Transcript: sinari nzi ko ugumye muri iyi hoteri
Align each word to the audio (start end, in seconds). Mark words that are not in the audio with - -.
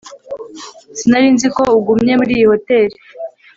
sinari 0.97 1.27
nzi 1.33 1.47
ko 1.55 1.63
ugumye 1.77 2.13
muri 2.19 2.31
iyi 2.37 2.45
hoteri 2.51 2.95